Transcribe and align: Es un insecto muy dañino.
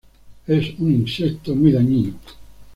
Es 0.47 0.79
un 0.79 0.91
insecto 0.93 1.53
muy 1.53 1.71
dañino. 1.73 2.15